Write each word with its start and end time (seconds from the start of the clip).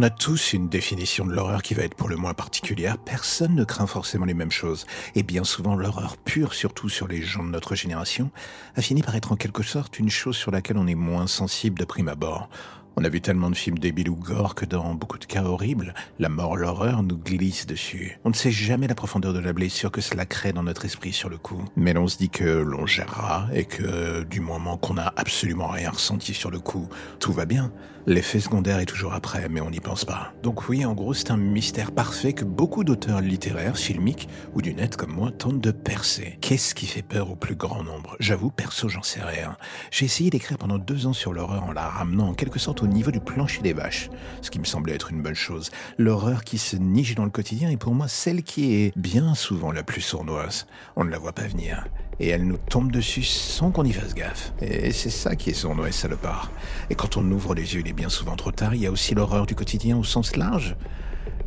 On 0.00 0.02
a 0.02 0.08
tous 0.08 0.54
une 0.54 0.70
définition 0.70 1.26
de 1.26 1.34
l'horreur 1.34 1.60
qui 1.60 1.74
va 1.74 1.82
être 1.82 1.94
pour 1.94 2.08
le 2.08 2.16
moins 2.16 2.32
particulière. 2.32 2.96
Personne 2.96 3.54
ne 3.54 3.64
craint 3.64 3.86
forcément 3.86 4.24
les 4.24 4.32
mêmes 4.32 4.50
choses. 4.50 4.86
Et 5.14 5.22
bien 5.22 5.44
souvent, 5.44 5.76
l'horreur 5.76 6.16
pure, 6.16 6.54
surtout 6.54 6.88
sur 6.88 7.06
les 7.06 7.20
gens 7.20 7.44
de 7.44 7.50
notre 7.50 7.74
génération, 7.74 8.30
a 8.76 8.80
fini 8.80 9.02
par 9.02 9.14
être 9.14 9.30
en 9.30 9.36
quelque 9.36 9.62
sorte 9.62 9.98
une 9.98 10.08
chose 10.08 10.38
sur 10.38 10.52
laquelle 10.52 10.78
on 10.78 10.86
est 10.86 10.94
moins 10.94 11.26
sensible 11.26 11.78
de 11.78 11.84
prime 11.84 12.08
abord. 12.08 12.48
On 12.96 13.04
a 13.04 13.08
vu 13.08 13.20
tellement 13.20 13.50
de 13.50 13.54
films 13.54 13.78
débiles 13.78 14.10
ou 14.10 14.16
gore 14.16 14.54
que 14.54 14.64
dans 14.64 14.94
beaucoup 14.94 15.18
de 15.18 15.24
cas 15.24 15.44
horribles, 15.44 15.94
la 16.18 16.28
mort, 16.28 16.56
l'horreur 16.56 17.02
nous 17.02 17.16
glisse 17.16 17.66
dessus. 17.66 18.18
On 18.24 18.30
ne 18.30 18.34
sait 18.34 18.50
jamais 18.50 18.88
la 18.88 18.94
profondeur 18.94 19.32
de 19.32 19.38
la 19.38 19.52
blessure 19.52 19.90
que 19.90 20.00
cela 20.00 20.26
crée 20.26 20.52
dans 20.52 20.64
notre 20.64 20.84
esprit 20.84 21.12
sur 21.12 21.28
le 21.28 21.38
coup. 21.38 21.64
Mais 21.76 21.92
l'on 21.92 22.08
se 22.08 22.18
dit 22.18 22.30
que 22.30 22.44
l'on 22.44 22.86
gérera 22.86 23.48
et 23.54 23.64
que 23.64 24.24
du 24.24 24.40
moment 24.40 24.76
qu'on 24.76 24.94
n'a 24.94 25.12
absolument 25.16 25.68
rien 25.68 25.90
ressenti 25.90 26.34
sur 26.34 26.50
le 26.50 26.58
coup, 26.58 26.88
tout 27.20 27.32
va 27.32 27.46
bien. 27.46 27.72
L'effet 28.06 28.40
secondaire 28.40 28.80
est 28.80 28.86
toujours 28.86 29.12
après, 29.12 29.48
mais 29.50 29.60
on 29.60 29.70
n'y 29.70 29.78
pense 29.78 30.06
pas. 30.06 30.32
Donc 30.42 30.68
oui, 30.70 30.86
en 30.86 30.94
gros, 30.94 31.12
c'est 31.12 31.30
un 31.30 31.36
mystère 31.36 31.92
parfait 31.92 32.32
que 32.32 32.46
beaucoup 32.46 32.82
d'auteurs 32.82 33.20
littéraires, 33.20 33.76
filmiques 33.76 34.26
ou 34.54 34.62
du 34.62 34.74
net 34.74 34.96
comme 34.96 35.12
moi 35.12 35.30
tentent 35.30 35.60
de 35.60 35.70
percer. 35.70 36.38
Qu'est-ce 36.40 36.74
qui 36.74 36.86
fait 36.86 37.02
peur 37.02 37.30
au 37.30 37.36
plus 37.36 37.56
grand 37.56 37.84
nombre? 37.84 38.16
J'avoue, 38.18 38.50
perso, 38.50 38.88
j'en 38.88 39.02
sais 39.02 39.22
rien. 39.22 39.56
J'ai 39.90 40.06
essayé 40.06 40.30
d'écrire 40.30 40.56
pendant 40.56 40.78
deux 40.78 41.06
ans 41.06 41.12
sur 41.12 41.34
l'horreur 41.34 41.64
en 41.64 41.72
la 41.72 41.88
ramenant 41.88 42.28
en 42.28 42.34
quelque 42.34 42.58
sorte 42.58 42.82
au 42.82 42.86
niveau 42.90 43.10
du 43.10 43.20
plancher 43.20 43.62
des 43.62 43.72
vaches, 43.72 44.10
ce 44.42 44.50
qui 44.50 44.58
me 44.58 44.64
semblait 44.64 44.94
être 44.94 45.10
une 45.10 45.22
bonne 45.22 45.34
chose. 45.34 45.70
L'horreur 45.98 46.44
qui 46.44 46.58
se 46.58 46.76
niche 46.76 47.14
dans 47.14 47.24
le 47.24 47.30
quotidien 47.30 47.70
est 47.70 47.76
pour 47.76 47.94
moi 47.94 48.08
celle 48.08 48.42
qui 48.42 48.74
est 48.74 48.92
bien 48.96 49.34
souvent 49.34 49.72
la 49.72 49.82
plus 49.82 50.00
sournoise. 50.00 50.66
On 50.96 51.04
ne 51.04 51.10
la 51.10 51.18
voit 51.18 51.32
pas 51.32 51.46
venir 51.46 51.86
et 52.20 52.28
elle 52.28 52.46
nous 52.46 52.58
tombe 52.58 52.92
dessus 52.92 53.22
sans 53.22 53.70
qu'on 53.70 53.84
y 53.84 53.92
fasse 53.92 54.14
gaffe. 54.14 54.52
Et 54.60 54.92
c'est 54.92 55.10
ça 55.10 55.36
qui 55.36 55.50
est 55.50 55.54
sournois 55.54 55.88
et 55.88 55.92
salopard. 55.92 56.50
Et 56.90 56.94
quand 56.94 57.16
on 57.16 57.30
ouvre 57.30 57.54
les 57.54 57.74
yeux, 57.74 57.80
il 57.80 57.88
est 57.88 57.94
bien 57.94 58.10
souvent 58.10 58.36
trop 58.36 58.52
tard, 58.52 58.74
il 58.74 58.82
y 58.82 58.86
a 58.86 58.90
aussi 58.90 59.14
l'horreur 59.14 59.46
du 59.46 59.54
quotidien 59.54 59.96
au 59.96 60.04
sens 60.04 60.36
large. 60.36 60.76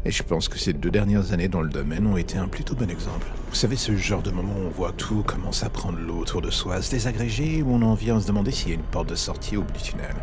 Et 0.05 0.11
je 0.11 0.21
pense 0.21 0.49
que 0.49 0.59
ces 0.59 0.73
deux 0.73 0.91
dernières 0.91 1.31
années 1.31 1.47
dans 1.47 1.61
le 1.61 1.69
domaine 1.69 2.05
ont 2.07 2.17
été 2.17 2.37
un 2.37 2.49
plutôt 2.49 2.75
bon 2.75 2.89
exemple. 2.89 3.25
Vous 3.49 3.55
savez, 3.55 3.77
ce 3.77 3.95
genre 3.95 4.21
de 4.21 4.31
moment 4.31 4.53
où 4.53 4.67
on 4.67 4.69
voit 4.69 4.91
tout 4.91 5.23
commence 5.23 5.63
à 5.63 5.69
prendre 5.69 5.97
l'eau 5.97 6.17
autour 6.17 6.41
de 6.41 6.51
soi, 6.51 6.81
se 6.81 6.91
désagréger, 6.91 7.61
où 7.61 7.73
on 7.73 7.81
en 7.81 7.93
vient 7.93 8.17
à 8.17 8.19
se 8.19 8.27
demander 8.27 8.51
s'il 8.51 8.69
y 8.69 8.71
a 8.71 8.75
une 8.75 8.81
porte 8.81 9.07
de 9.07 9.15
sortie 9.15 9.55
au 9.55 9.61
bout 9.61 9.71
du 9.71 9.81
tunnel. 9.81 10.15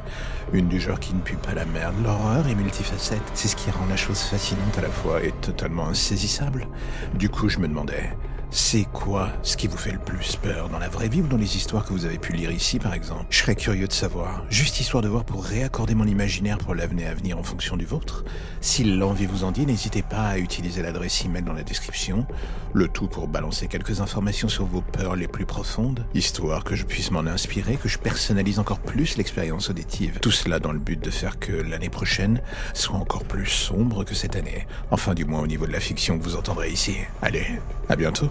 Une 0.52 0.68
du 0.68 0.80
genre 0.80 1.00
qui 1.00 1.14
ne 1.14 1.20
pue 1.20 1.36
pas 1.36 1.54
la 1.54 1.64
merde. 1.64 1.94
L'horreur 2.04 2.46
est 2.46 2.54
multifacette. 2.54 3.22
C'est 3.32 3.48
ce 3.48 3.56
qui 3.56 3.70
rend 3.70 3.86
la 3.86 3.96
chose 3.96 4.20
fascinante 4.20 4.76
à 4.76 4.82
la 4.82 4.90
fois 4.90 5.22
et 5.24 5.32
totalement 5.40 5.86
insaisissable. 5.86 6.68
Du 7.14 7.30
coup, 7.30 7.48
je 7.48 7.58
me 7.58 7.68
demandais, 7.68 8.10
c'est 8.52 8.84
quoi 8.92 9.30
ce 9.42 9.56
qui 9.56 9.68
vous 9.68 9.76
fait 9.76 9.92
le 9.92 9.98
plus 9.98 10.36
peur 10.36 10.68
dans 10.68 10.78
la 10.78 10.88
vraie 10.88 11.08
vie 11.08 11.22
ou 11.22 11.26
dans 11.26 11.36
les 11.36 11.56
histoires 11.56 11.84
que 11.84 11.92
vous 11.92 12.04
avez 12.04 12.18
pu 12.18 12.32
lire 12.32 12.50
ici 12.50 12.78
par 12.78 12.94
exemple? 12.94 13.26
Je 13.30 13.38
serais 13.38 13.54
curieux 13.54 13.86
de 13.86 13.92
savoir, 13.92 14.44
juste 14.50 14.80
histoire 14.80 15.02
de 15.02 15.08
voir 15.08 15.24
pour 15.24 15.44
réaccorder 15.44 15.94
mon 15.94 16.06
imaginaire 16.06 16.58
pour 16.58 16.74
l'avenir 16.74 17.10
à 17.10 17.14
venir 17.14 17.38
en 17.38 17.42
fonction 17.42 17.76
du 17.76 17.84
vôtre. 17.84 18.24
Si 18.60 18.82
l'envie 18.82 19.26
vous 19.26 19.44
en 19.44 19.52
dit, 19.52 19.66
n'hésitez 19.66 20.02
pas 20.02 20.28
à 20.28 20.38
utiliser 20.38 20.82
l'adresse 20.82 21.24
email 21.24 21.42
dans 21.42 21.52
la 21.52 21.62
description, 21.62 22.26
le 22.72 22.88
tout 22.88 23.06
pour 23.06 23.28
balancer 23.28 23.68
quelques 23.68 24.00
informations 24.00 24.48
sur 24.48 24.66
vos 24.66 24.80
peurs 24.80 25.14
les 25.14 25.28
plus 25.28 25.46
profondes, 25.46 26.04
histoire 26.14 26.64
que 26.64 26.74
je 26.74 26.84
puisse 26.84 27.10
m'en 27.10 27.20
inspirer, 27.20 27.76
que 27.76 27.88
je 27.88 27.98
personnalise 27.98 28.58
encore 28.58 28.80
plus 28.80 29.16
l'expérience 29.16 29.70
auditive. 29.70 30.18
Tout 30.20 30.32
cela 30.32 30.58
dans 30.58 30.72
le 30.72 30.78
but 30.78 31.00
de 31.00 31.10
faire 31.10 31.38
que 31.38 31.52
l'année 31.52 31.90
prochaine 31.90 32.40
soit 32.74 32.96
encore 32.96 33.24
plus 33.24 33.46
sombre 33.46 34.04
que 34.04 34.14
cette 34.14 34.34
année. 34.34 34.66
Enfin 34.90 35.14
du 35.14 35.24
moins 35.24 35.40
au 35.40 35.46
niveau 35.46 35.66
de 35.66 35.72
la 35.72 35.80
fiction 35.80 36.18
que 36.18 36.24
vous 36.24 36.36
entendrez 36.36 36.70
ici. 36.70 36.96
Allez, 37.22 37.46
à 37.88 37.96
bientôt. 37.96 38.30